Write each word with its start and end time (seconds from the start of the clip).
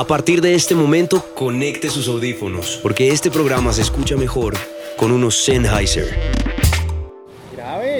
A 0.00 0.06
partir 0.06 0.40
de 0.40 0.54
este 0.54 0.74
momento, 0.74 1.22
conecte 1.34 1.90
sus 1.90 2.08
audífonos, 2.08 2.80
porque 2.82 3.10
este 3.10 3.30
programa 3.30 3.70
se 3.70 3.82
escucha 3.82 4.16
mejor 4.16 4.54
con 4.96 5.12
unos 5.12 5.44
Sennheiser. 5.44 6.08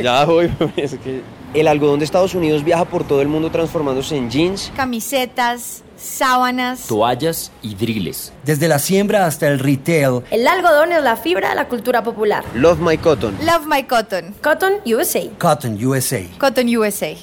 Ya 0.03 0.25
voy, 0.25 0.51
es 0.79 0.95
que 0.95 1.21
El 1.53 1.69
algodón 1.69 1.99
de 1.99 2.07
Estados 2.07 2.35
Unidos 2.35 2.65
viaja 2.65 2.87
por 2.87 3.07
todo 3.07 3.21
el 3.21 3.29
mundo 3.29 3.51
transformándose 3.51 4.17
en 4.17 4.31
jeans. 4.31 4.73
camisetas, 4.75 5.83
sábanas. 5.99 6.87
toallas 6.87 7.53
y 7.61 7.75
driles. 7.75 8.33
Desde 8.45 8.67
la 8.67 8.79
siembra 8.79 9.27
hasta 9.27 9.49
el 9.49 9.59
retail, 9.59 10.23
El 10.31 10.49
algodón 10.49 10.93
es 10.93 11.03
la 11.03 11.17
fibra 11.17 11.51
de 11.51 11.55
la 11.55 11.69
cultura 11.69 12.03
popular. 12.03 12.47
Love 12.55 12.79
My 12.81 12.97
Cotton. 12.97 13.37
Love 13.45 13.67
My 13.67 13.83
Cotton. 13.83 14.35
Cotton 14.43 14.77
USA. 14.87 15.29
Cotton 15.39 15.85
USA. 15.85 16.23
Cotton 16.39 16.75
USA. 16.75 17.15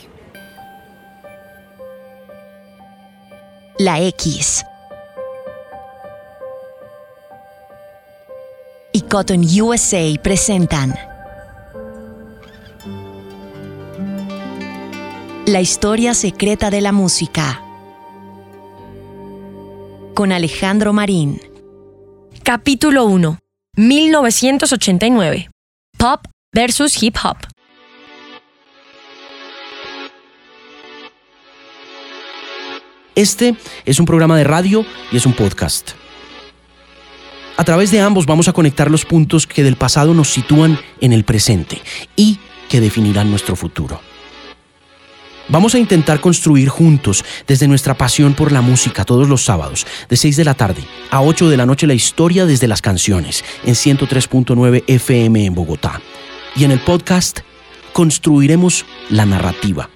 La 3.79 4.01
X. 4.01 4.65
Y 8.91 9.01
Cotton 9.01 9.41
USA 9.61 10.19
presentan 10.23 10.95
La 15.45 15.61
historia 15.61 16.15
secreta 16.15 16.71
de 16.71 16.81
la 16.81 16.91
música 16.91 17.61
con 20.15 20.31
Alejandro 20.31 20.91
Marín. 20.91 21.39
Capítulo 22.41 23.05
1. 23.05 23.37
1989. 23.75 25.51
Pop 25.99 26.25
versus 26.51 27.03
hip 27.03 27.15
hop. 27.23 27.37
Este 33.17 33.55
es 33.83 33.99
un 33.99 34.05
programa 34.05 34.37
de 34.37 34.43
radio 34.43 34.85
y 35.11 35.17
es 35.17 35.25
un 35.25 35.33
podcast. 35.33 35.93
A 37.57 37.63
través 37.63 37.89
de 37.89 37.99
ambos 37.99 38.27
vamos 38.27 38.47
a 38.47 38.53
conectar 38.53 38.91
los 38.91 39.05
puntos 39.05 39.47
que 39.47 39.63
del 39.63 39.75
pasado 39.75 40.13
nos 40.13 40.29
sitúan 40.29 40.79
en 41.01 41.13
el 41.13 41.23
presente 41.23 41.81
y 42.15 42.37
que 42.69 42.79
definirán 42.79 43.31
nuestro 43.31 43.55
futuro. 43.55 43.99
Vamos 45.49 45.73
a 45.73 45.79
intentar 45.79 46.19
construir 46.19 46.69
juntos, 46.69 47.25
desde 47.47 47.67
nuestra 47.67 47.97
pasión 47.97 48.35
por 48.35 48.51
la 48.51 48.61
música, 48.61 49.03
todos 49.03 49.27
los 49.27 49.43
sábados, 49.43 49.87
de 50.07 50.15
6 50.15 50.37
de 50.37 50.45
la 50.45 50.53
tarde 50.53 50.83
a 51.09 51.23
8 51.23 51.49
de 51.49 51.57
la 51.57 51.65
noche, 51.65 51.87
la 51.87 51.95
historia 51.95 52.45
desde 52.45 52.67
las 52.67 52.83
canciones, 52.83 53.43
en 53.63 53.73
103.9 53.73 54.83
FM 54.85 55.43
en 55.43 55.55
Bogotá. 55.55 56.01
Y 56.55 56.65
en 56.65 56.71
el 56.71 56.81
podcast 56.81 57.39
construiremos 57.93 58.85
la 59.09 59.25
narrativa 59.25 59.89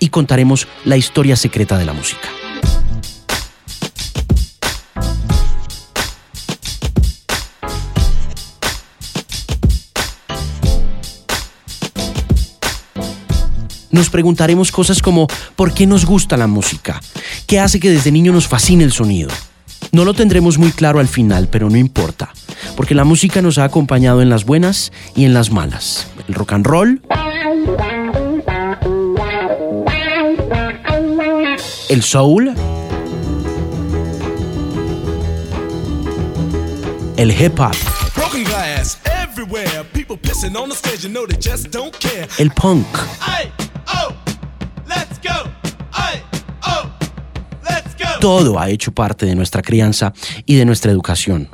y 0.00 0.08
contaremos 0.08 0.66
la 0.86 0.96
historia 0.96 1.36
secreta 1.36 1.76
de 1.76 1.84
la 1.84 1.92
música. 1.92 2.37
Nos 13.90 14.10
preguntaremos 14.10 14.70
cosas 14.70 15.00
como 15.00 15.26
¿por 15.56 15.72
qué 15.72 15.86
nos 15.86 16.04
gusta 16.04 16.36
la 16.36 16.46
música? 16.46 17.00
¿Qué 17.46 17.58
hace 17.58 17.80
que 17.80 17.90
desde 17.90 18.12
niño 18.12 18.32
nos 18.32 18.46
fascine 18.46 18.84
el 18.84 18.92
sonido? 18.92 19.30
No 19.92 20.04
lo 20.04 20.12
tendremos 20.12 20.58
muy 20.58 20.72
claro 20.72 21.00
al 21.00 21.08
final, 21.08 21.48
pero 21.50 21.70
no 21.70 21.76
importa, 21.78 22.30
porque 22.76 22.94
la 22.94 23.04
música 23.04 23.40
nos 23.40 23.56
ha 23.58 23.64
acompañado 23.64 24.20
en 24.20 24.28
las 24.28 24.44
buenas 24.44 24.92
y 25.14 25.24
en 25.24 25.32
las 25.32 25.50
malas. 25.50 26.06
El 26.28 26.34
rock 26.34 26.52
and 26.52 26.66
roll, 26.66 27.00
el 31.88 32.02
soul, 32.02 32.54
el 37.16 37.30
hip 37.30 37.58
hop, 37.58 37.76
Broken 38.14 38.44
glass 38.44 38.98
todo 48.20 48.58
ha 48.58 48.70
hecho 48.70 48.92
parte 48.92 49.26
de 49.26 49.34
nuestra 49.34 49.62
crianza 49.62 50.12
y 50.46 50.56
de 50.56 50.64
nuestra 50.64 50.90
educación. 50.90 51.48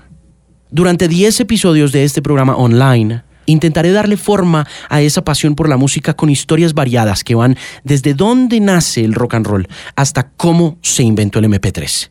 Durante 0.70 1.08
10 1.08 1.41
episodios 1.41 1.92
de 1.92 2.04
este 2.04 2.22
programa 2.22 2.56
online, 2.56 3.22
intentaré 3.47 3.92
darle 3.92 4.16
forma 4.16 4.66
a 4.88 5.02
esa 5.02 5.22
pasión 5.22 5.54
por 5.54 5.69
la 5.69 5.76
música 5.76 6.14
con 6.14 6.30
historias 6.30 6.75
variadas 6.75 7.22
que 7.22 7.34
van 7.34 7.56
desde 7.84 8.14
dónde 8.14 8.60
nace 8.60 9.04
el 9.04 9.14
rock 9.14 9.34
and 9.34 9.47
roll 9.47 9.69
hasta 9.94 10.30
cómo 10.30 10.78
se 10.82 11.02
inventó 11.02 11.38
el 11.38 11.47
MP3. 11.47 12.10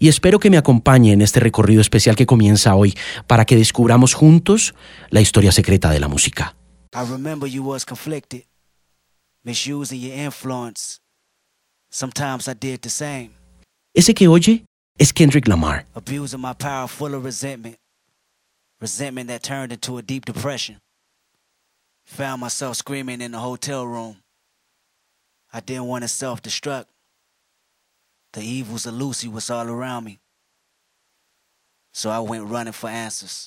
Y 0.00 0.08
espero 0.08 0.40
que 0.40 0.50
me 0.50 0.58
acompañe 0.58 1.12
en 1.12 1.22
este 1.22 1.38
recorrido 1.38 1.80
especial 1.80 2.16
que 2.16 2.26
comienza 2.26 2.74
hoy 2.74 2.94
para 3.26 3.44
que 3.44 3.56
descubramos 3.56 4.14
juntos 4.14 4.74
la 5.10 5.20
historia 5.20 5.52
secreta 5.52 5.90
de 5.90 6.00
la 6.00 6.08
música. 6.08 6.56
Ese 13.94 14.14
que 14.14 14.28
oye 14.28 14.64
es 14.98 15.12
Kendrick 15.12 15.48
Lamar. 15.48 15.84
abusing 15.94 16.40
my 16.40 16.52
power 16.52 16.86
full 16.86 17.14
of 17.14 17.24
resentment. 17.24 17.76
Resentment 18.80 19.28
that 19.28 19.42
turned 19.42 19.72
into 19.72 19.98
a 19.98 20.02
deep 20.02 20.24
depression. 20.24 20.78
Found 22.04 22.40
myself 22.40 22.76
screaming 22.76 23.20
in 23.20 23.32
the 23.32 23.38
hotel 23.38 23.86
room. 23.86 24.16
I 25.52 25.60
didn't 25.60 25.86
want 25.86 26.02
to 26.02 26.08
self 26.08 26.40
destruct. 26.40 26.86
The 28.32 28.42
evils 28.42 28.86
of 28.86 28.94
Lucy 28.94 29.28
was 29.28 29.50
all 29.50 29.68
around 29.68 30.04
me. 30.04 30.18
So 31.92 32.10
I 32.10 32.20
went 32.20 32.48
running 32.48 32.72
for 32.72 32.88
answers. 32.88 33.44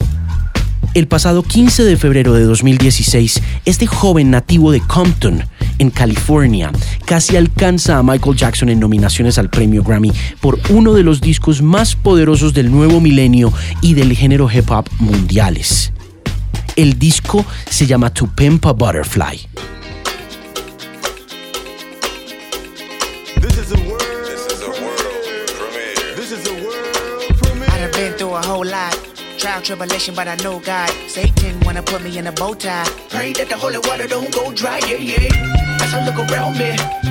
El 0.93 1.07
pasado 1.07 1.41
15 1.41 1.85
de 1.85 1.97
febrero 1.97 2.33
de 2.33 2.41
2016, 2.43 3.41
este 3.65 3.87
joven 3.87 4.29
nativo 4.29 4.71
de 4.71 4.79
Compton, 4.81 5.43
en 5.83 5.91
California, 5.91 6.71
casi 7.05 7.35
alcanza 7.35 7.97
a 7.97 8.03
Michael 8.03 8.35
Jackson 8.35 8.69
en 8.69 8.79
nominaciones 8.79 9.37
al 9.37 9.49
premio 9.49 9.83
Grammy 9.83 10.11
por 10.39 10.59
uno 10.69 10.93
de 10.93 11.03
los 11.03 11.21
discos 11.21 11.61
más 11.61 11.95
poderosos 11.95 12.53
del 12.53 12.71
nuevo 12.71 12.99
milenio 12.99 13.53
y 13.81 13.93
del 13.93 14.15
género 14.15 14.49
hip 14.51 14.71
hop 14.71 14.89
mundiales. 14.99 15.91
El 16.75 16.97
disco 16.97 17.45
se 17.69 17.85
llama 17.85 18.11
To 18.13 18.27
Pimp 18.27 18.65
a 18.65 18.71
Butterfly. 18.71 19.47
Trial, 29.39 29.61
tribulation, 29.61 30.15
but 30.15 30.29
I 30.29 30.37
know 30.37 30.61
God. 30.61 30.89
Satan 31.09 31.59
wanna 31.65 31.83
put 31.83 32.01
me 32.01 32.17
in 32.17 32.27
a 32.27 32.31
bow 32.31 32.53
tie. 32.53 32.87
Pray 33.09 33.33
that 33.33 33.49
the 33.49 33.57
holy 33.57 33.77
water 33.77 34.07
don't 34.07 34.33
go 34.33 34.53
dry, 34.53 34.79
yeah, 34.87 34.95
yeah. 34.95 35.62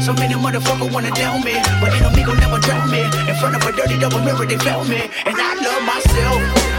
So 0.02 0.12
many 0.14 0.34
motherfuckers 0.34 0.92
wanna 0.92 1.10
me. 1.44 1.54
But 1.80 1.92
never 2.00 2.58
me. 2.90 3.00
In 3.28 3.36
front 3.36 3.54
of 3.54 3.62
a 3.64 3.72
dirty 3.72 3.98
double 4.00 4.18
mirror, 4.18 4.46
me. 4.88 5.08
And 5.26 5.36
I 5.38 5.54
love 5.62 5.82
myself. 5.86 6.72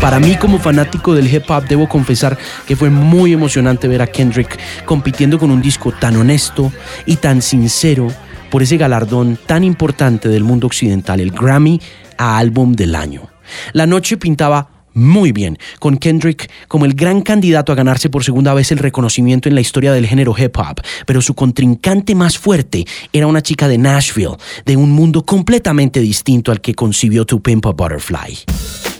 Para 0.00 0.18
mí 0.18 0.36
como 0.36 0.58
fanático 0.58 1.14
del 1.14 1.26
hip 1.26 1.50
hop 1.50 1.66
debo 1.66 1.88
confesar 1.88 2.38
que 2.66 2.76
fue 2.76 2.88
muy 2.88 3.32
emocionante 3.32 3.88
ver 3.88 4.02
a 4.02 4.06
Kendrick 4.06 4.58
compitiendo 4.86 5.38
con 5.38 5.50
un 5.50 5.60
disco 5.60 5.92
tan 5.92 6.16
honesto 6.16 6.72
y 7.06 7.16
tan 7.16 7.42
sincero 7.42 8.08
por 8.50 8.62
ese 8.62 8.76
galardón 8.76 9.38
tan 9.46 9.64
importante 9.64 10.28
del 10.28 10.44
mundo 10.44 10.66
occidental, 10.66 11.20
el 11.20 11.32
Grammy 11.32 11.80
a 12.16 12.38
Álbum 12.38 12.72
del 12.72 12.94
Año. 12.94 13.28
La 13.72 13.86
noche 13.86 14.16
pintaba 14.16 14.79
muy 15.00 15.32
bien, 15.32 15.58
con 15.78 15.96
Kendrick 15.96 16.50
como 16.68 16.84
el 16.84 16.94
gran 16.94 17.22
candidato 17.22 17.72
a 17.72 17.74
ganarse 17.74 18.10
por 18.10 18.22
segunda 18.22 18.54
vez 18.54 18.70
el 18.70 18.78
reconocimiento 18.78 19.48
en 19.48 19.54
la 19.54 19.60
historia 19.60 19.92
del 19.92 20.06
género 20.06 20.34
hip 20.38 20.56
hop, 20.56 20.80
pero 21.06 21.22
su 21.22 21.34
contrincante 21.34 22.14
más 22.14 22.38
fuerte 22.38 22.84
era 23.12 23.26
una 23.26 23.42
chica 23.42 23.66
de 23.66 23.78
Nashville, 23.78 24.36
de 24.66 24.76
un 24.76 24.92
mundo 24.92 25.24
completamente 25.24 26.00
distinto 26.00 26.52
al 26.52 26.60
que 26.60 26.74
concibió 26.74 27.24
To 27.24 27.40
Pimp 27.40 27.64
Butterfly. 27.64 28.99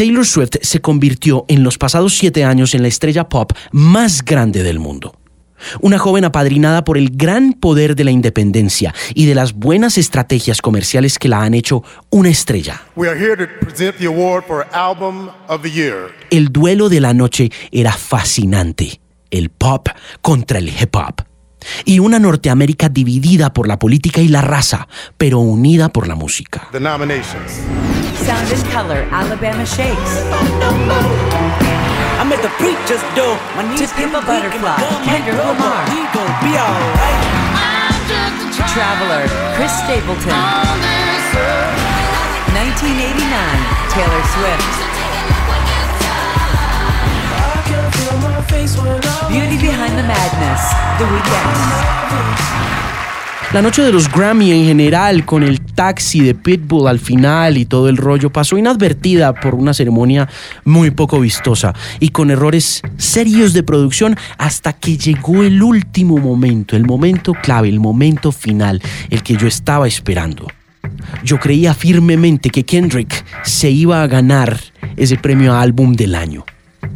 Taylor 0.00 0.24
Swift 0.24 0.56
se 0.62 0.80
convirtió 0.80 1.44
en 1.46 1.62
los 1.62 1.76
pasados 1.76 2.16
siete 2.16 2.42
años 2.42 2.74
en 2.74 2.80
la 2.80 2.88
estrella 2.88 3.28
pop 3.28 3.52
más 3.70 4.24
grande 4.24 4.62
del 4.62 4.78
mundo. 4.78 5.14
Una 5.82 5.98
joven 5.98 6.24
apadrinada 6.24 6.84
por 6.84 6.96
el 6.96 7.10
gran 7.10 7.52
poder 7.52 7.94
de 7.96 8.04
la 8.04 8.10
independencia 8.10 8.94
y 9.12 9.26
de 9.26 9.34
las 9.34 9.52
buenas 9.52 9.98
estrategias 9.98 10.62
comerciales 10.62 11.18
que 11.18 11.28
la 11.28 11.42
han 11.42 11.52
hecho 11.52 11.84
una 12.08 12.30
estrella. 12.30 12.80
El 16.30 16.48
duelo 16.48 16.88
de 16.88 17.00
la 17.00 17.12
noche 17.12 17.50
era 17.70 17.92
fascinante. 17.92 19.02
El 19.30 19.50
pop 19.50 19.88
contra 20.22 20.60
el 20.60 20.68
hip 20.70 20.96
hop. 20.96 21.29
Y 21.84 21.98
una 21.98 22.18
Norteamérica 22.18 22.88
dividida 22.88 23.52
por 23.52 23.68
la 23.68 23.78
política 23.78 24.20
y 24.20 24.28
la 24.28 24.40
raza, 24.42 24.88
pero 25.18 25.38
unida 25.38 25.88
por 25.90 26.08
la 26.08 26.14
música. 26.14 26.68
The 26.72 26.80
nominations. 26.80 27.60
Sound 28.24 28.52
and 28.52 28.72
Color, 28.72 29.06
Alabama 29.12 29.64
Shakes. 29.64 30.22
I'm 32.20 32.30
at 32.32 32.42
the 32.42 32.50
preacher's 32.58 33.00
door. 33.16 33.38
My 33.56 33.62
To 33.62 33.68
knees 33.80 33.92
Pimp 33.94 34.14
a 34.14 34.20
Butterfly, 34.20 34.76
Kendrick. 35.04 35.36
Lamar. 35.36 35.84
We 35.88 36.04
gon' 36.12 36.34
be 36.44 36.52
alright. 36.58 37.40
Traveler, 38.68 39.26
Chris 39.56 39.72
Stapleton. 39.72 40.36
1989, 42.52 43.30
Taylor 43.90 44.22
Swift. 44.36 44.68
Beauty 49.30 49.56
Behind 49.58 49.96
the 49.96 50.02
Weeknd. 50.02 50.29
La 53.52 53.62
noche 53.62 53.82
de 53.82 53.90
los 53.90 54.08
Grammy 54.08 54.52
en 54.52 54.64
general, 54.64 55.24
con 55.24 55.42
el 55.42 55.60
taxi 55.60 56.20
de 56.20 56.36
Pitbull 56.36 56.86
al 56.86 57.00
final 57.00 57.58
y 57.58 57.64
todo 57.64 57.88
el 57.88 57.96
rollo, 57.96 58.30
pasó 58.30 58.56
inadvertida 58.56 59.34
por 59.34 59.56
una 59.56 59.74
ceremonia 59.74 60.28
muy 60.64 60.92
poco 60.92 61.18
vistosa 61.18 61.74
y 61.98 62.10
con 62.10 62.30
errores 62.30 62.80
serios 62.96 63.52
de 63.52 63.64
producción 63.64 64.16
hasta 64.38 64.72
que 64.72 64.96
llegó 64.96 65.42
el 65.42 65.62
último 65.64 66.18
momento, 66.18 66.76
el 66.76 66.86
momento 66.86 67.32
clave, 67.32 67.68
el 67.68 67.80
momento 67.80 68.30
final, 68.30 68.80
el 69.10 69.24
que 69.24 69.36
yo 69.36 69.48
estaba 69.48 69.88
esperando. 69.88 70.46
Yo 71.24 71.40
creía 71.40 71.74
firmemente 71.74 72.50
que 72.50 72.64
Kendrick 72.64 73.24
se 73.42 73.68
iba 73.68 74.04
a 74.04 74.06
ganar 74.06 74.60
ese 74.96 75.16
premio 75.16 75.54
a 75.54 75.60
álbum 75.60 75.94
del 75.94 76.14
año. 76.14 76.44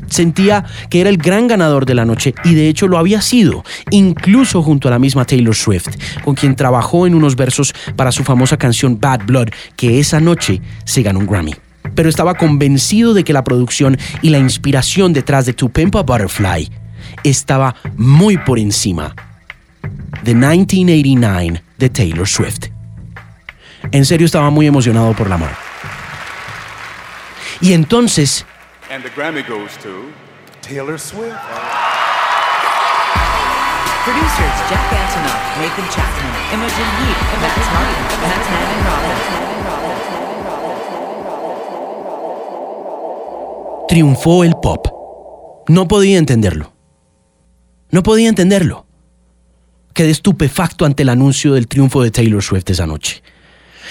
Sentía 0.09 0.65
que 0.91 1.01
era 1.01 1.11
el 1.11 1.17
gran 1.17 1.47
ganador 1.49 1.87
de 1.87 1.95
la 1.95 2.05
noche 2.05 2.35
y 2.45 2.55
de 2.55 2.69
hecho 2.69 2.89
lo 2.89 2.99
había 2.99 3.21
sido, 3.21 3.65
incluso 3.91 4.63
junto 4.63 4.89
a 4.89 4.91
la 4.91 4.99
misma 4.99 5.25
Taylor 5.25 5.55
Swift, 5.55 5.89
con 6.25 6.35
quien 6.35 6.55
trabajó 6.57 7.07
en 7.07 7.15
unos 7.15 7.37
versos 7.37 7.75
para 7.97 8.13
su 8.13 8.23
famosa 8.25 8.57
canción 8.57 9.01
Bad 9.01 9.25
Blood, 9.27 9.49
que 9.77 9.99
esa 10.01 10.21
noche 10.21 10.61
se 10.85 11.03
ganó 11.03 11.21
un 11.21 11.27
Grammy. 11.27 11.55
Pero 11.95 12.09
estaba 12.09 12.35
convencido 12.35 13.15
de 13.15 13.25
que 13.25 13.33
la 13.33 13.45
producción 13.45 13.99
y 14.23 14.31
la 14.31 14.39
inspiración 14.39 15.13
detrás 15.13 15.47
de 15.47 15.53
To 15.53 15.69
Pimp 15.69 15.97
a 15.97 16.03
Butterfly 16.03 16.71
estaba 17.23 17.75
muy 17.97 18.37
por 18.39 18.59
encima 18.59 19.15
de 20.23 20.35
1989 20.35 21.63
de 21.79 21.89
Taylor 21.91 22.27
Swift. 22.27 22.69
En 23.93 24.05
serio 24.05 24.25
estaba 24.25 24.51
muy 24.51 24.67
emocionado 24.67 25.13
por 25.13 25.29
la 25.29 25.37
mano. 25.37 25.55
Y 27.61 27.73
entonces 27.73 28.47
And 28.91 29.03
the 29.03 29.11
Grammy 29.11 29.47
goes 29.47 29.77
to 29.79 30.13
Taylor 30.61 30.99
Swift. 30.99 31.39
Producers 34.05 34.57
Jack 34.69 34.93
Antonoff, 34.93 35.41
Nathan 35.59 35.89
Chapman, 35.89 36.33
Imogen 36.53 36.89
Heap, 36.99 37.19
Matt 37.41 37.57
Martin, 37.73 38.05
Matt 38.23 38.45
and 38.51 38.85
Robin. 38.87 39.45
triunfó 43.89 44.45
el 44.45 44.55
pop. 44.55 44.89
No 45.69 45.87
podía 45.87 46.19
entenderlo. 46.19 46.73
No 47.91 48.03
podía 48.03 48.29
entenderlo. 48.29 48.87
Quedé 49.95 50.11
estupefacto 50.11 50.85
ante 50.85 51.05
el 51.05 51.09
anuncio 51.09 51.55
del 51.55 51.69
triunfo 51.69 52.03
de 52.03 52.11
Taylor 52.11 52.43
Swift 52.43 52.69
esa 52.71 52.87
noche. 52.87 53.23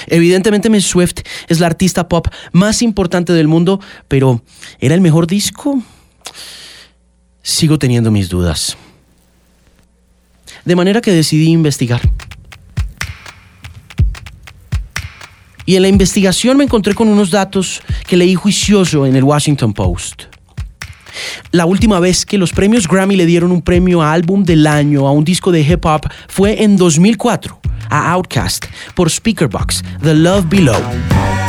Evidentemente 0.08 0.70
Miss 0.70 0.86
Swift 0.86 1.22
es 1.48 1.60
la 1.60 1.68
artista 1.68 2.08
pop 2.08 2.28
más 2.52 2.82
importante 2.82 3.34
del 3.34 3.48
mundo, 3.48 3.80
pero 4.08 4.42
¿era 4.80 4.96
el 4.96 5.02
mejor 5.02 5.28
disco? 5.28 5.82
Sigo 7.42 7.78
teniendo 7.78 8.12
mis 8.12 8.30
dudas. 8.30 8.78
De 10.66 10.76
manera 10.76 11.02
que 11.02 11.12
decidí 11.12 11.50
investigar. 11.50 12.02
Y 15.66 15.76
en 15.76 15.82
la 15.82 15.88
investigación 15.88 16.58
me 16.58 16.66
encontré 16.66 16.94
con 16.94 17.08
unos 17.08 17.32
datos 17.32 17.82
que 18.08 18.18
leí 18.18 18.36
juicioso 18.36 19.06
en 19.06 19.16
el 19.16 19.24
Washington 19.24 19.74
Post. 19.74 20.33
La 21.52 21.66
última 21.66 22.00
vez 22.00 22.26
que 22.26 22.38
los 22.38 22.52
premios 22.52 22.88
Grammy 22.88 23.16
le 23.16 23.26
dieron 23.26 23.52
un 23.52 23.62
premio 23.62 24.02
a 24.02 24.14
álbum 24.14 24.44
del 24.44 24.68
año 24.68 25.08
a 25.08 25.12
un 25.12 25.24
disco 25.24 25.52
de 25.52 25.62
hip 25.62 25.86
hop 25.86 26.02
fue 26.28 26.64
en 26.64 26.78
2004 26.78 27.60
a 27.90 28.12
Outkast 28.14 28.66
por 28.96 29.10
Speakerbox, 29.10 29.84
The 30.02 30.16
Love 30.16 30.46
Below. 30.50 31.43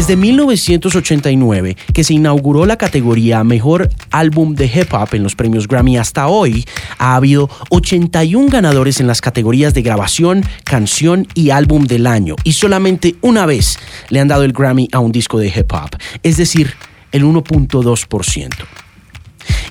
Desde 0.00 0.16
1989, 0.16 1.76
que 1.92 2.04
se 2.04 2.14
inauguró 2.14 2.64
la 2.64 2.78
categoría 2.78 3.44
Mejor 3.44 3.90
Álbum 4.10 4.54
de 4.54 4.64
Hip 4.64 4.94
Hop 4.94 5.10
en 5.12 5.22
los 5.22 5.36
premios 5.36 5.68
Grammy. 5.68 5.98
Hasta 5.98 6.26
hoy, 6.26 6.64
ha 6.96 7.16
habido 7.16 7.50
81 7.68 8.48
ganadores 8.48 8.98
en 9.00 9.06
las 9.06 9.20
categorías 9.20 9.74
de 9.74 9.82
grabación, 9.82 10.42
canción 10.64 11.28
y 11.34 11.50
álbum 11.50 11.84
del 11.84 12.06
año, 12.06 12.36
y 12.44 12.54
solamente 12.54 13.16
una 13.20 13.44
vez 13.44 13.78
le 14.08 14.20
han 14.20 14.28
dado 14.28 14.44
el 14.44 14.54
Grammy 14.54 14.88
a 14.90 15.00
un 15.00 15.12
disco 15.12 15.38
de 15.38 15.48
hip 15.48 15.70
hop, 15.70 15.90
es 16.22 16.38
decir, 16.38 16.72
el 17.12 17.22
1.2%. 17.22 18.48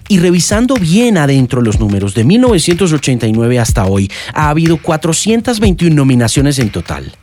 Y 0.10 0.20
revisando 0.20 0.76
bien 0.76 1.18
adentro 1.18 1.64
los 1.64 1.80
números 1.80 2.14
de 2.14 2.24
1989 2.26 3.58
hasta 3.58 3.86
hoy, 3.86 4.12
ha 4.36 4.50
habido 4.50 4.78
421 4.78 5.96
nominaciones 5.96 6.60
en 6.60 6.70
total, 6.70 7.16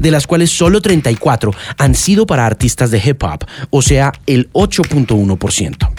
de 0.00 0.10
las 0.10 0.26
cuales 0.26 0.50
solo 0.50 0.80
34 0.80 1.52
han 1.78 1.94
sido 1.94 2.26
para 2.26 2.46
artistas 2.46 2.90
de 2.90 3.02
hip 3.04 3.22
hop, 3.22 3.44
o 3.70 3.82
sea, 3.82 4.12
el 4.26 4.50
8.1%. 4.52 5.90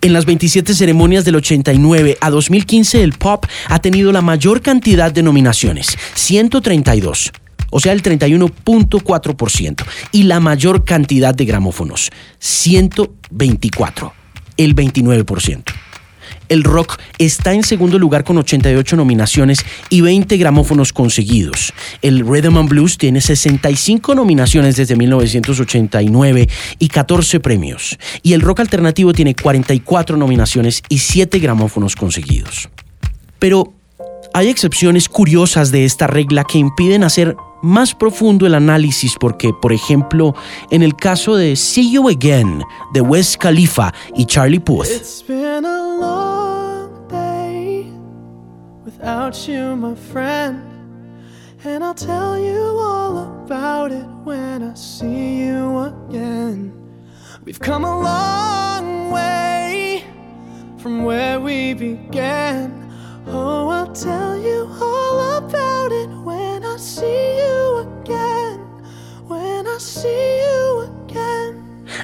En 0.00 0.12
las 0.12 0.26
27 0.26 0.74
ceremonias 0.74 1.24
del 1.24 1.36
89 1.36 2.18
a 2.20 2.30
2015 2.30 3.02
el 3.02 3.12
pop 3.12 3.46
ha 3.68 3.78
tenido 3.78 4.12
la 4.12 4.22
mayor 4.22 4.62
cantidad 4.62 5.12
de 5.12 5.22
nominaciones, 5.22 5.96
132, 6.14 7.32
o 7.70 7.80
sea 7.80 7.92
el 7.92 8.02
31.4%, 8.02 9.84
y 10.12 10.24
la 10.24 10.40
mayor 10.40 10.84
cantidad 10.84 11.34
de 11.34 11.44
gramófonos, 11.44 12.10
124 12.38 14.12
el 14.56 14.74
29%. 14.74 15.85
El 16.48 16.64
rock 16.64 16.98
está 17.18 17.52
en 17.52 17.62
segundo 17.62 17.98
lugar 17.98 18.24
con 18.24 18.38
88 18.38 18.96
nominaciones 18.96 19.64
y 19.90 20.00
20 20.00 20.36
gramófonos 20.36 20.92
conseguidos. 20.92 21.72
El 22.02 22.26
Rhythm 22.26 22.56
and 22.56 22.68
Blues 22.68 22.98
tiene 22.98 23.20
65 23.20 24.14
nominaciones 24.14 24.76
desde 24.76 24.96
1989 24.96 26.48
y 26.78 26.88
14 26.88 27.40
premios. 27.40 27.98
Y 28.22 28.32
el 28.32 28.40
rock 28.40 28.60
alternativo 28.60 29.12
tiene 29.12 29.34
44 29.34 30.16
nominaciones 30.16 30.82
y 30.88 30.98
7 30.98 31.38
gramófonos 31.38 31.96
conseguidos. 31.96 32.68
Pero 33.38 33.74
hay 34.32 34.48
excepciones 34.48 35.08
curiosas 35.08 35.70
de 35.72 35.84
esta 35.84 36.06
regla 36.06 36.44
que 36.44 36.58
impiden 36.58 37.04
hacer 37.04 37.36
más 37.62 37.94
profundo 37.94 38.46
el 38.46 38.54
análisis 38.54 39.16
porque, 39.18 39.52
por 39.52 39.72
ejemplo, 39.72 40.34
en 40.70 40.82
el 40.82 40.94
caso 40.94 41.36
de 41.36 41.56
See 41.56 41.90
You 41.90 42.08
Again 42.08 42.62
de 42.92 43.00
Wes 43.00 43.36
Khalifa 43.36 43.92
y 44.14 44.24
Charlie 44.26 44.60
Puth, 44.60 44.86
It's 44.86 45.22
been 45.26 45.64
a 45.64 45.98
long 45.98 47.08
day 47.08 47.86
without 48.84 49.34
you, 49.48 49.76
my 49.76 49.94
friend. 50.12 50.62
And 51.64 51.82
I'll 51.82 51.94
tell 51.94 52.38
you 52.38 52.78
all 52.78 53.18
about 53.44 53.90
it 53.90 54.06
when 54.24 54.62
I 54.62 54.74
see 54.74 55.46
you 55.46 55.78
again. 55.78 56.72
We've 57.44 57.58
come 57.58 57.84
a 57.84 58.00
long 58.00 59.10
way 59.10 60.04
from 60.78 61.02
where 61.04 61.40
we 61.40 61.74
began. 61.74 62.72
Oh, 63.26 63.68
I'll 63.68 63.92
tell 63.92 64.38
you 64.38 64.55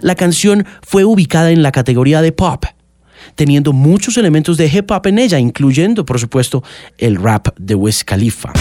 la 0.03 0.15
canción 0.15 0.67
fue 0.83 1.05
ubicada 1.05 1.51
en 1.51 1.63
la 1.63 1.73
categoría 1.73 2.21
de 2.21 2.33
pop, 2.33 2.65
teniendo 3.35 3.73
muchos 3.73 4.17
elementos 4.17 4.57
de 4.57 4.67
hip 4.67 4.91
hop 4.91 5.07
en 5.07 5.19
ella, 5.19 5.39
incluyendo, 5.39 6.05
por 6.05 6.19
supuesto, 6.19 6.63
el 6.99 7.17
rap 7.17 7.49
de 7.59 7.75
Wes 7.75 8.05
Khalifa. 8.05 8.53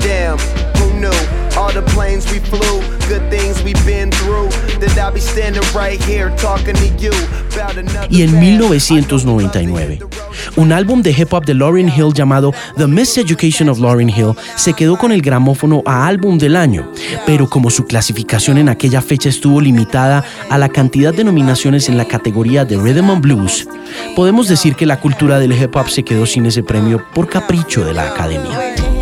Damn, 0.00 0.38
who 0.80 0.92
knew? 0.98 1.10
All 1.56 1.72
the 1.72 1.82
planes 1.94 2.30
we 2.30 2.40
flew, 2.40 2.82
good 3.08 3.22
things 3.30 3.62
we've 3.62 3.86
been 3.86 4.10
through. 4.10 4.48
That 4.80 4.98
I'll 4.98 5.12
be 5.12 5.20
standing 5.20 5.62
right 5.72 6.02
here 6.02 6.34
talking 6.36 6.74
to 6.74 6.88
you 6.98 7.12
about 7.54 7.78
another 7.78 8.08
Y 8.10 8.22
en 8.22 8.38
1999, 8.38 10.00
un 10.56 10.72
álbum 10.72 11.02
de 11.02 11.10
hip 11.10 11.32
hop 11.32 11.44
de 11.44 11.54
Lauryn 11.54 11.88
Hill 11.88 12.12
llamado 12.12 12.52
The 12.76 12.86
Miseducation 12.86 13.68
of 13.68 13.78
Lauryn 13.78 14.08
Hill 14.08 14.34
se 14.56 14.72
quedó 14.72 14.96
con 14.96 15.12
el 15.12 15.22
gramófono 15.22 15.82
a 15.86 16.06
álbum 16.06 16.38
del 16.38 16.56
año, 16.56 16.90
pero 17.26 17.48
como 17.48 17.70
su 17.70 17.84
clasificación 17.86 18.58
en 18.58 18.68
aquella 18.68 19.00
fecha 19.00 19.28
estuvo 19.28 19.60
limitada 19.60 20.24
a 20.50 20.58
la 20.58 20.68
cantidad 20.68 21.12
de 21.12 21.24
nominaciones 21.24 21.88
en 21.88 21.96
la 21.96 22.06
categoría 22.06 22.64
de 22.64 22.76
Rhythm 22.76 23.10
and 23.10 23.22
Blues, 23.22 23.68
podemos 24.16 24.48
decir 24.48 24.74
que 24.74 24.86
la 24.86 25.00
cultura 25.00 25.38
del 25.38 25.52
hip 25.52 25.74
hop 25.76 25.88
se 25.88 26.04
quedó 26.04 26.26
sin 26.26 26.46
ese 26.46 26.62
premio 26.62 27.04
por 27.14 27.28
capricho 27.28 27.84
de 27.84 27.94
la 27.94 28.08
academia. 28.10 28.93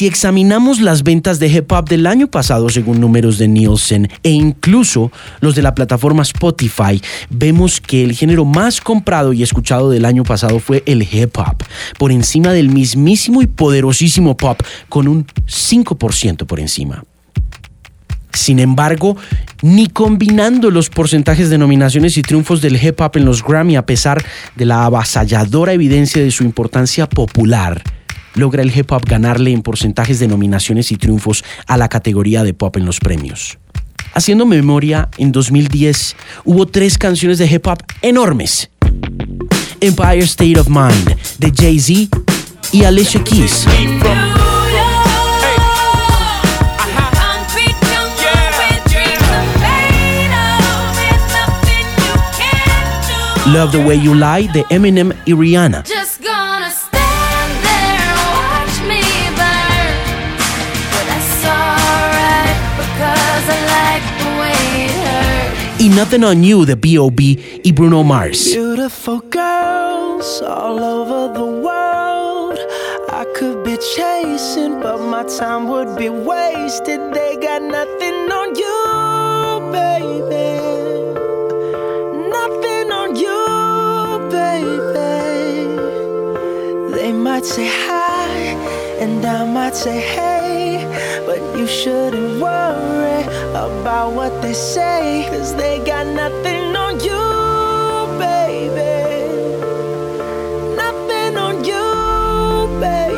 Si 0.00 0.06
examinamos 0.06 0.80
las 0.80 1.02
ventas 1.02 1.38
de 1.40 1.48
hip 1.48 1.70
hop 1.72 1.86
del 1.86 2.06
año 2.06 2.26
pasado 2.26 2.70
según 2.70 3.00
números 3.00 3.36
de 3.36 3.48
Nielsen 3.48 4.08
e 4.22 4.30
incluso 4.30 5.12
los 5.40 5.54
de 5.54 5.60
la 5.60 5.74
plataforma 5.74 6.22
Spotify, 6.22 7.02
vemos 7.28 7.82
que 7.82 8.02
el 8.02 8.14
género 8.14 8.46
más 8.46 8.80
comprado 8.80 9.34
y 9.34 9.42
escuchado 9.42 9.90
del 9.90 10.06
año 10.06 10.22
pasado 10.22 10.58
fue 10.58 10.82
el 10.86 11.02
hip 11.02 11.36
hop, 11.36 11.62
por 11.98 12.12
encima 12.12 12.54
del 12.54 12.70
mismísimo 12.70 13.42
y 13.42 13.46
poderosísimo 13.46 14.38
pop, 14.38 14.62
con 14.88 15.06
un 15.06 15.26
5% 15.26 16.46
por 16.46 16.60
encima. 16.60 17.04
Sin 18.32 18.58
embargo, 18.58 19.18
ni 19.60 19.88
combinando 19.88 20.70
los 20.70 20.88
porcentajes 20.88 21.50
de 21.50 21.58
nominaciones 21.58 22.16
y 22.16 22.22
triunfos 22.22 22.62
del 22.62 22.82
hip 22.82 22.98
hop 23.02 23.18
en 23.18 23.26
los 23.26 23.44
Grammy 23.44 23.76
a 23.76 23.84
pesar 23.84 24.24
de 24.56 24.64
la 24.64 24.86
avasalladora 24.86 25.74
evidencia 25.74 26.22
de 26.22 26.30
su 26.30 26.42
importancia 26.42 27.06
popular, 27.06 27.82
logra 28.34 28.62
el 28.62 28.76
hip 28.76 28.90
hop 28.92 29.04
ganarle 29.06 29.52
en 29.52 29.62
porcentajes 29.62 30.18
de 30.18 30.28
nominaciones 30.28 30.92
y 30.92 30.96
triunfos 30.96 31.44
a 31.66 31.76
la 31.76 31.88
categoría 31.88 32.44
de 32.44 32.54
pop 32.54 32.76
en 32.76 32.86
los 32.86 33.00
premios. 33.00 33.58
Haciendo 34.14 34.46
memoria, 34.46 35.08
en 35.18 35.32
2010 35.32 36.16
hubo 36.44 36.66
tres 36.66 36.98
canciones 36.98 37.38
de 37.38 37.46
hip 37.46 37.66
hop 37.66 37.78
enormes. 38.02 38.70
Empire 39.80 40.20
State 40.20 40.58
of 40.58 40.68
Mind 40.68 41.16
de 41.38 41.52
Jay-Z 41.54 42.18
y 42.72 42.84
Alicia 42.84 43.22
Keys. 43.22 43.66
Love 53.46 53.72
the 53.72 53.78
Way 53.78 54.02
You 54.02 54.14
Lie 54.14 54.48
de 54.52 54.64
Eminem 54.70 55.12
y 55.24 55.34
Rihanna. 55.34 55.82
Nothing 65.96 66.22
on 66.24 66.42
You 66.44 66.64
de 66.64 66.76
B.O.B. 66.76 67.60
y 67.64 67.72
Bruno 67.72 68.04
Mars. 68.04 68.52
Beautiful 68.54 69.20
girls 69.28 70.40
all 70.40 70.78
over 70.78 71.32
the 71.34 71.44
world. 71.44 72.58
I 73.10 73.24
could 73.34 73.64
be 73.64 73.76
chasing, 73.96 74.80
but 74.80 74.98
my 74.98 75.24
time 75.24 75.66
would 75.68 75.96
be 75.98 76.08
wasted. 76.08 77.00
They 77.12 77.36
got 77.42 77.62
nothing 77.62 78.30
on 78.30 78.54
you, 78.54 79.60
baby. 79.72 80.60
Nothing 82.38 82.92
on 82.92 83.16
you, 83.16 84.28
baby. 84.30 85.10
They 86.94 87.12
might 87.12 87.44
say 87.44 87.66
hi, 87.68 88.28
and 89.02 89.24
I 89.26 89.44
might 89.44 89.74
say 89.74 89.98
hey, 90.00 90.39
you 91.60 91.66
shouldn't 91.66 92.40
worry 92.40 93.22
about 93.50 94.14
what 94.14 94.32
they 94.40 94.54
say, 94.54 95.26
cause 95.28 95.54
they 95.54 95.78
got 95.84 96.06
nothing 96.06 96.74
on 96.74 96.98
you, 97.00 97.20
baby. 98.18 99.28
Nothing 100.74 101.36
on 101.36 101.62
you, 101.62 102.80
baby. 102.80 103.10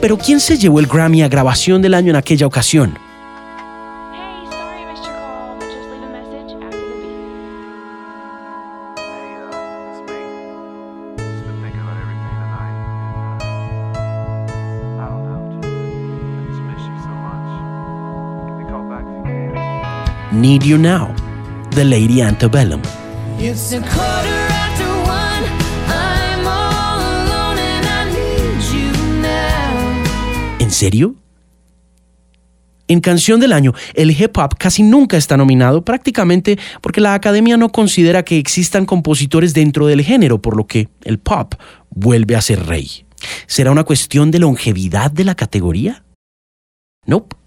Pero 0.00 0.16
¿quién 0.18 0.40
se 0.40 0.58
llevó 0.58 0.80
el 0.80 0.86
Grammy 0.86 1.22
a 1.22 1.28
grabación 1.28 1.80
del 1.80 1.94
año 1.94 2.10
en 2.10 2.16
aquella 2.16 2.46
ocasión? 2.46 3.09
Need 20.32 20.62
You 20.62 20.78
Now, 20.78 21.12
The 21.74 21.84
Lady 21.84 22.22
Antebellum. 22.22 22.80
It's 23.40 23.72
a 23.72 23.80
quarter 23.80 24.46
after 24.48 24.86
one. 25.02 25.44
I'm 25.88 26.46
all 26.46 27.00
alone 27.00 27.58
and 27.58 27.84
I 27.84 28.04
need 28.12 28.62
you 28.72 28.92
now. 29.20 30.60
¿En 30.60 30.70
serio? 30.70 31.16
En 32.86 33.00
Canción 33.00 33.40
del 33.40 33.52
Año, 33.52 33.74
el 33.94 34.12
hip 34.12 34.38
hop 34.38 34.56
casi 34.56 34.84
nunca 34.84 35.16
está 35.16 35.36
nominado, 35.36 35.84
prácticamente 35.84 36.60
porque 36.80 37.00
la 37.00 37.14
academia 37.14 37.56
no 37.56 37.70
considera 37.70 38.24
que 38.24 38.38
existan 38.38 38.86
compositores 38.86 39.52
dentro 39.52 39.88
del 39.88 40.02
género, 40.02 40.40
por 40.40 40.56
lo 40.56 40.68
que 40.68 40.88
el 41.02 41.18
pop 41.18 41.54
vuelve 41.90 42.36
a 42.36 42.40
ser 42.40 42.66
rey. 42.66 43.04
¿Será 43.48 43.72
una 43.72 43.82
cuestión 43.82 44.30
de 44.30 44.38
longevidad 44.38 45.10
de 45.10 45.24
la 45.24 45.34
categoría? 45.34 46.04
Nope. 47.04 47.39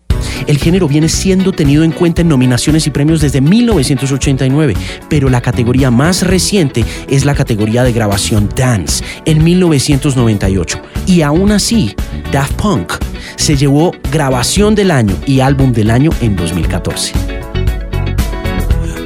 El 0.48 0.58
género 0.58 0.88
viene 0.88 1.10
siendo 1.10 1.51
tenido 1.51 1.84
en 1.84 1.92
cuenta 1.92 2.22
en 2.22 2.27
nominaciones 2.27 2.88
y 2.88 2.89
premios 2.89 3.22
desde 3.22 3.42
1989, 3.42 4.74
pero 5.10 5.30
la 5.30 5.42
categoría 5.42 5.92
más 5.92 6.24
reciente 6.24 6.86
es 7.10 7.25
la 7.25 7.36
categoría 7.36 7.84
de 7.84 7.94
grabación 7.94 8.50
Dance 8.56 9.03
en 9.25 9.44
1998. 9.44 10.80
Y 11.08 11.22
aún 11.22 11.51
así, 11.51 11.96
Daft 12.32 12.53
Punk 12.53 12.94
se 13.36 13.56
llevó 13.56 13.92
grabación 14.12 14.75
del 14.75 14.92
año 14.92 15.15
y 15.25 15.39
álbum 15.39 15.72
del 15.74 15.92
año 15.92 16.12
en 16.22 16.36
2014. 16.36 17.13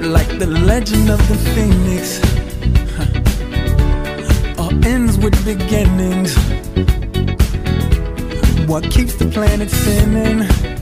like 0.07 0.39
the 0.39 0.47
legend 0.47 1.09
phoenix. 1.53 2.21
beginnings. 5.47 6.35
What 8.67 8.83
keeps 8.91 9.15
the 9.15 9.29
planet? 9.31 10.76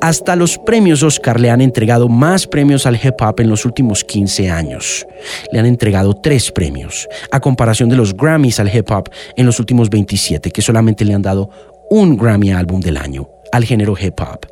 Hasta 0.00 0.34
los 0.34 0.58
premios 0.58 1.04
Oscar 1.04 1.38
le 1.38 1.48
han 1.48 1.60
entregado 1.60 2.08
más 2.08 2.48
premios 2.48 2.86
al 2.86 2.96
hip 2.96 3.14
hop 3.20 3.38
en 3.38 3.48
los 3.48 3.64
últimos 3.64 4.02
15 4.02 4.50
años. 4.50 5.06
Le 5.52 5.60
han 5.60 5.66
entregado 5.66 6.14
tres 6.14 6.50
premios, 6.50 7.08
a 7.30 7.38
comparación 7.38 7.88
de 7.88 7.94
los 7.94 8.16
Grammys 8.16 8.58
al 8.58 8.74
hip 8.74 8.90
hop 8.90 9.08
en 9.36 9.46
los 9.46 9.60
últimos 9.60 9.90
27, 9.90 10.50
que 10.50 10.60
solamente 10.60 11.04
le 11.04 11.14
han 11.14 11.22
dado 11.22 11.50
un 11.88 12.16
Grammy 12.16 12.50
álbum 12.50 12.80
del 12.80 12.96
año 12.96 13.28
al 13.52 13.64
género 13.64 13.94
hip 13.96 14.18
hop. 14.20 14.46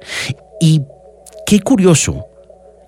Y 0.61 0.83
qué 1.45 1.59
curioso 1.61 2.27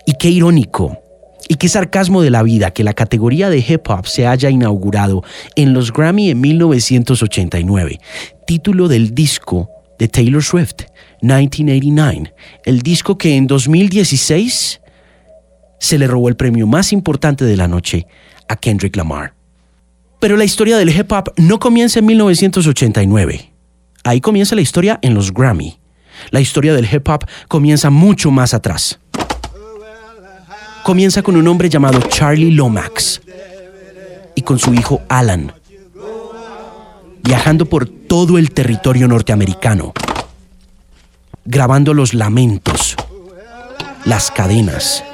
y 0.05 0.13
qué 0.13 0.29
irónico 0.29 1.02
y 1.47 1.55
qué 1.55 1.67
sarcasmo 1.69 2.21
de 2.21 2.29
la 2.29 2.43
vida 2.43 2.71
que 2.71 2.83
la 2.83 2.93
categoría 2.93 3.49
de 3.49 3.59
hip 3.59 3.89
hop 3.89 4.07
se 4.07 4.27
haya 4.27 4.49
inaugurado 4.49 5.23
en 5.55 5.73
los 5.73 5.91
Grammy 5.91 6.29
en 6.29 6.41
1989, 6.41 7.99
título 8.47 8.87
del 8.87 9.13
disco 9.13 9.69
de 9.99 10.07
Taylor 10.07 10.43
Swift, 10.43 10.83
1989, 11.21 12.33
el 12.65 12.81
disco 12.81 13.17
que 13.17 13.35
en 13.35 13.47
2016 13.47 14.81
se 15.79 15.97
le 15.97 16.07
robó 16.07 16.29
el 16.29 16.35
premio 16.35 16.67
más 16.67 16.93
importante 16.93 17.45
de 17.45 17.57
la 17.57 17.67
noche 17.67 18.07
a 18.47 18.55
Kendrick 18.55 18.95
Lamar. 18.95 19.33
Pero 20.19 20.37
la 20.37 20.45
historia 20.45 20.77
del 20.77 20.89
hip 20.89 21.11
hop 21.11 21.33
no 21.37 21.59
comienza 21.59 21.99
en 21.99 22.05
1989. 22.05 23.53
Ahí 24.05 24.21
comienza 24.21 24.55
la 24.55 24.61
historia 24.61 24.99
en 25.01 25.13
los 25.13 25.33
Grammy. 25.33 25.77
La 26.31 26.39
historia 26.39 26.73
del 26.73 26.87
hip 26.91 27.07
hop 27.09 27.25
comienza 27.49 27.89
mucho 27.89 28.31
más 28.31 28.53
atrás. 28.53 28.99
Comienza 30.83 31.21
con 31.21 31.37
un 31.37 31.47
hombre 31.47 31.69
llamado 31.69 32.01
Charlie 32.01 32.51
Lomax 32.51 33.21
y 34.35 34.41
con 34.41 34.59
su 34.59 34.73
hijo 34.73 35.01
Alan, 35.07 35.53
viajando 37.23 37.65
por 37.65 37.87
todo 37.87 38.37
el 38.37 38.51
territorio 38.51 39.07
norteamericano, 39.07 39.93
grabando 41.45 41.93
los 41.93 42.13
lamentos, 42.13 42.97
las 44.03 44.29
cadenas, 44.29 45.05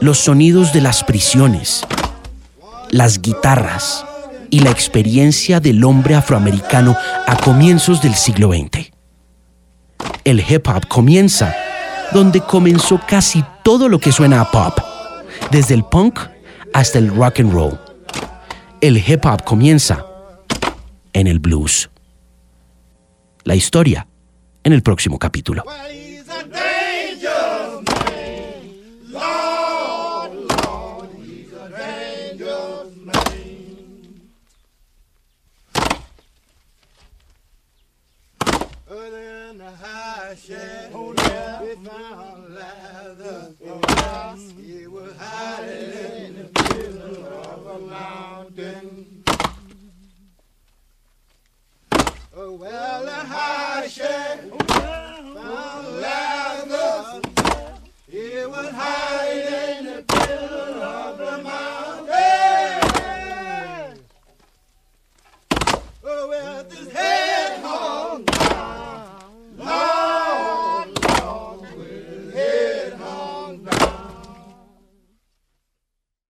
los 0.00 0.18
sonidos 0.18 0.72
de 0.72 0.80
las 0.80 1.02
prisiones, 1.02 1.84
las 2.90 3.20
guitarras 3.20 4.04
y 4.48 4.60
la 4.60 4.70
experiencia 4.70 5.58
del 5.58 5.82
hombre 5.82 6.14
afroamericano 6.14 6.96
a 7.26 7.36
comienzos 7.36 8.00
del 8.00 8.14
siglo 8.14 8.52
XX. 8.52 8.92
El 10.22 10.38
hip 10.48 10.68
hop 10.68 10.86
comienza 10.86 11.52
donde 12.12 12.40
comenzó 12.40 13.00
casi 13.06 13.44
todo 13.62 13.88
lo 13.88 13.98
que 13.98 14.12
suena 14.12 14.40
a 14.40 14.50
pop, 14.50 14.78
desde 15.50 15.74
el 15.74 15.84
punk 15.84 16.18
hasta 16.72 16.98
el 16.98 17.14
rock 17.14 17.40
and 17.40 17.52
roll. 17.52 17.78
El 18.80 18.98
hip 18.98 19.24
hop 19.24 19.44
comienza 19.44 20.04
en 21.12 21.26
el 21.26 21.38
blues. 21.38 21.90
La 23.44 23.54
historia 23.54 24.06
en 24.64 24.72
el 24.72 24.82
próximo 24.82 25.18
capítulo. 25.18 25.64